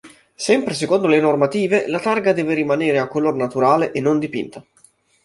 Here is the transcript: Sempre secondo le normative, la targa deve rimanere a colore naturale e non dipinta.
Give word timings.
Sempre 0.47 0.73
secondo 0.73 1.05
le 1.05 1.19
normative, 1.19 1.87
la 1.87 1.99
targa 1.99 2.33
deve 2.33 2.55
rimanere 2.55 2.97
a 2.97 3.07
colore 3.07 3.37
naturale 3.37 3.91
e 3.91 4.01
non 4.01 4.17
dipinta. 4.17 4.65